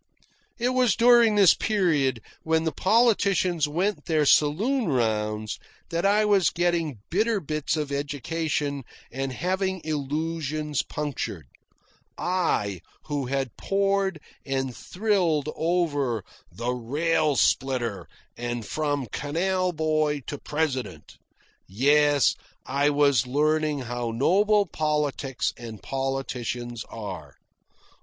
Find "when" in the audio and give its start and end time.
2.41-2.63